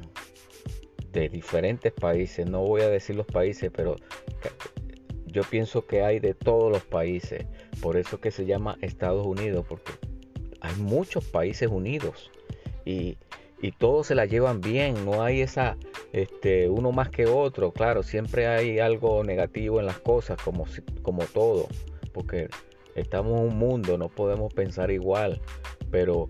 de 1.12 1.30
diferentes 1.30 1.94
países, 1.94 2.46
no 2.46 2.60
voy 2.60 2.82
a 2.82 2.90
decir 2.90 3.16
los 3.16 3.24
países, 3.24 3.70
pero 3.74 3.96
yo 5.24 5.40
pienso 5.44 5.86
que 5.86 6.02
hay 6.02 6.20
de 6.20 6.34
todos 6.34 6.70
los 6.70 6.82
países, 6.82 7.46
por 7.80 7.96
eso 7.96 8.20
que 8.20 8.30
se 8.30 8.44
llama 8.44 8.76
Estados 8.82 9.26
Unidos, 9.26 9.64
porque 9.66 9.92
hay 10.60 10.74
muchos 10.74 11.24
países 11.24 11.70
unidos 11.70 12.30
y, 12.84 13.16
todos 13.70 14.08
se 14.08 14.16
la 14.16 14.26
llevan 14.26 14.60
bien, 14.60 15.04
no 15.04 15.22
hay 15.22 15.40
esa, 15.40 15.76
este, 16.12 16.68
uno 16.68 16.90
más 16.90 17.10
que 17.10 17.26
otro, 17.26 17.70
claro, 17.70 18.02
siempre 18.02 18.48
hay 18.48 18.80
algo 18.80 19.22
negativo 19.22 19.78
en 19.78 19.86
las 19.86 20.00
cosas, 20.00 20.36
como, 20.42 20.66
como 21.02 21.22
todo, 21.26 21.68
porque 22.12 22.48
estamos 22.96 23.38
en 23.38 23.48
un 23.50 23.58
mundo, 23.58 23.96
no 23.96 24.08
podemos 24.08 24.52
pensar 24.52 24.90
igual, 24.90 25.40
pero 25.92 26.28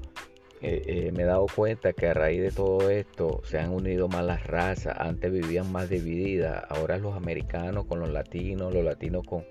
eh, 0.61 0.83
eh, 0.87 1.13
me 1.13 1.23
he 1.23 1.27
dado 1.27 1.47
cuenta 1.53 1.93
que 1.93 2.07
a 2.07 2.15
raíz 2.15 2.41
de 2.41 2.51
todo 2.53 2.89
esto 2.89 3.41
se 3.45 3.59
han 3.59 3.71
unido 3.71 4.09
más 4.09 4.25
las 4.25 4.47
razas, 4.47 4.95
antes 4.97 5.33
vivían 5.33 5.73
más 5.73 5.89
divididas, 5.89 6.65
ahora 6.69 6.99
los 6.99 7.17
americanos 7.17 7.87
con 7.87 7.99
los 7.99 8.11
latinos, 8.11 8.73
los 8.73 8.85
latinos 8.85 9.27
con, 9.27 9.45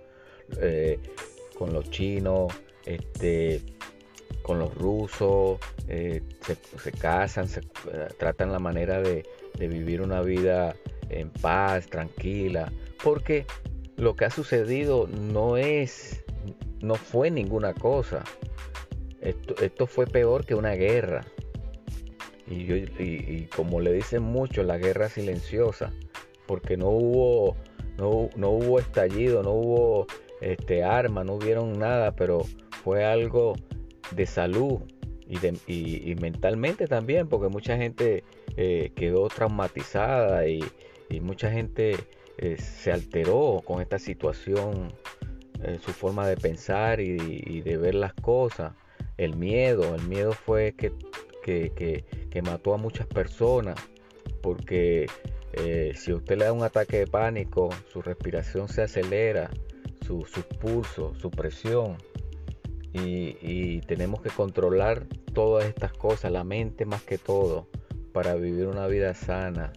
eh, 0.62 1.00
con 1.58 1.74
los 1.74 1.89
chinos, 1.89 2.54
este, 2.86 3.62
con 4.41 4.60
los 4.60 4.74
rusos, 4.76 5.60
eh, 5.88 6.22
se, 6.41 6.91
casan, 6.91 7.48
se 7.48 7.60
eh, 7.60 8.08
tratan 8.17 8.52
la 8.52 8.60
manera 8.60 9.02
de, 9.02 9.24
vivir 9.60 10.02
una 10.02 10.22
vida 10.22 10.76
en 11.10 11.30
paz, 11.30 11.88
tranquila, 11.88 12.72
porque 13.04 13.46
lo 13.96 14.15
que 14.15 14.26
ha 14.26 14.30
sucedido 14.32 15.08
no 15.08 15.58
es, 15.58 16.24
no 16.82 16.96
fue 16.96 17.30
ninguna 17.30 17.74
cosa. 17.74 18.24
Esto, 19.20 19.86
fue 19.86 20.08
peor 20.08 20.46
que 20.46 20.56
una 20.56 20.72
guerra. 20.72 21.24
Y, 22.48 23.46
como 23.56 23.80
le 23.80 23.94
dicen 23.94 24.24
muchos, 24.24 24.65
la 24.65 24.78
guerra 24.78 25.10
silenciosa, 25.10 25.94
porque 26.48 26.76
no 26.76 26.89
hubo, 26.89 27.56
no, 27.98 28.30
no 28.36 28.50
hubo 28.50 28.80
estallido, 28.80 29.44
no 29.44 29.52
hubo 29.52 30.08
este, 30.41 30.84
arma, 30.84 31.24
no 31.24 31.36
hubieron 31.36 31.78
nada, 31.78 32.15
pero 32.15 32.41
fue 32.84 33.06
algo 33.06 33.54
de 34.15 34.26
salud 34.26 34.82
y, 35.28 35.39
de, 35.39 36.15
mentalmente 36.19 36.88
también, 36.88 37.28
porque 37.28 37.47
mucha 37.47 37.78
gente 37.78 38.24
eh, 38.58 38.91
quedó 38.95 39.28
traumatizada 39.30 40.47
y, 40.47 40.63
mucha 41.21 41.52
gente 41.52 41.97
eh, 42.38 42.58
se 42.58 42.91
alteró 42.91 43.62
con 43.65 43.82
esta 43.82 44.00
situación, 44.00 44.93
eh, 45.62 45.78
su 45.84 45.91
forma 45.91 46.26
de 46.26 46.38
pensar 46.38 47.02
y, 47.02 47.62
de 47.62 47.78
ver 47.78 47.95
las 47.95 48.13
cosas. 48.13 48.74
El 49.17 49.36
miedo, 49.36 49.95
el 49.95 50.08
miedo 50.08 50.32
fue 50.32 50.74
que, 50.74 50.93
que, 51.43 52.41
mató 52.41 52.74
a 52.74 52.78
muchas 52.78 53.08
personas, 53.08 53.76
porque 54.41 55.08
si 55.95 56.13
usted 56.13 56.38
le 56.38 56.45
da 56.45 56.54
un 56.54 56.63
ataque 56.63 57.00
de 57.00 57.08
pánico, 57.08 57.69
su 57.91 58.02
respiración 58.02 58.69
se 58.69 58.84
acelera, 58.84 59.50
su, 60.06 60.26
su 60.26 60.43
pulso, 60.43 61.13
su 61.15 61.30
presión 61.30 61.97
y, 62.94 63.82
tenemos 63.82 64.22
que 64.22 64.30
controlar 64.30 65.06
todas 65.34 65.66
estas 65.66 65.92
cosas, 65.94 66.32
la 66.32 66.44
mente 66.44 66.86
más 66.86 67.02
que 67.02 67.18
todo, 67.18 67.68
para 68.14 68.36
vivir 68.36 68.68
una 68.68 68.88
vida 68.88 69.14
sana. 69.14 69.74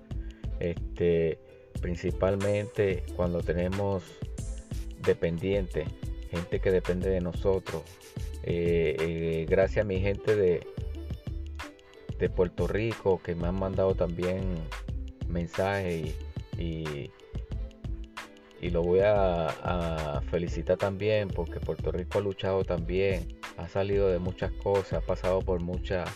Este, 0.60 1.38
principalmente 1.80 3.04
cuando 3.16 3.40
tenemos 3.40 4.04
dependientes, 5.00 5.88
gente 6.30 6.60
que 6.60 6.70
depende 6.70 7.10
de 7.10 7.20
nosotros. 7.20 7.82
Eh, 8.42 8.96
eh, 9.00 9.46
gracias 9.48 9.84
a 9.84 9.88
mi 9.88 10.00
gente 10.00 10.36
de, 10.36 10.66
de 12.18 12.28
Puerto 12.28 12.66
Rico 12.66 13.20
que 13.22 13.34
me 13.34 13.48
han 13.48 13.58
mandado 13.58 13.94
también 13.94 14.42
mensajes 15.28 15.94
y 15.94 16.14
y 16.58 17.10
lo 18.70 18.82
voy 18.82 19.00
a, 19.02 20.20
felicitar 20.30 20.76
también 20.76 21.28
porque 21.28 21.60
Puerto 21.60 21.92
Rico 21.92 22.18
ha 22.18 22.22
luchado 22.22 22.64
también, 22.64 23.38
ha 23.56 23.68
salido 23.68 24.08
de 24.08 24.18
muchas 24.18 24.52
cosas, 24.52 24.94
ha 24.94 25.00
pasado 25.00 25.40
por 25.40 25.60
muchas 25.60 26.08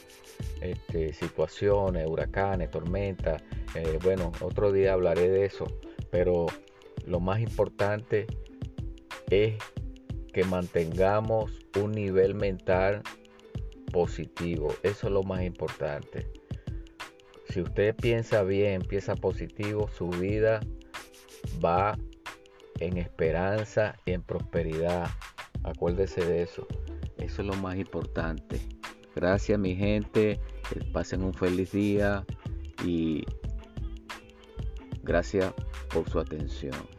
este, 0.60 1.12
situaciones, 1.12 2.06
huracanes, 2.06 2.70
tormentas. 2.70 3.42
Eh, 3.74 3.98
bueno, 4.02 4.32
otro 4.40 4.72
día 4.72 4.94
hablaré 4.94 5.28
de 5.28 5.44
eso, 5.44 5.66
pero 6.10 6.46
lo 7.06 7.20
más 7.20 7.40
importante 7.40 8.26
es 9.30 9.54
que 10.32 10.44
mantengamos 10.44 11.52
un 11.80 11.92
nivel 11.92 12.34
mental 12.34 13.02
positivo. 13.92 14.74
Eso 14.82 15.06
es 15.06 15.12
lo 15.12 15.22
más 15.22 15.42
importante. 15.42 16.26
Si 17.50 17.60
usted 17.60 17.94
piensa 17.94 18.42
bien, 18.42 18.82
piensa 18.82 19.14
positivo, 19.14 19.88
su 19.88 20.08
vida 20.10 20.60
va 21.64 21.98
en 22.80 22.98
esperanza 22.98 23.96
y 24.04 24.12
en 24.12 24.22
prosperidad. 24.22 25.08
Acuérdese 25.62 26.24
de 26.24 26.42
eso. 26.42 26.66
Eso 27.18 27.42
es 27.42 27.48
lo 27.48 27.54
más 27.54 27.76
importante. 27.76 28.60
Gracias 29.14 29.58
mi 29.58 29.74
gente. 29.74 30.40
Pasen 30.92 31.24
un 31.24 31.34
feliz 31.34 31.72
día 31.72 32.24
y 32.84 33.24
gracias 35.02 35.52
por 35.92 36.08
su 36.08 36.20
atención. 36.20 36.97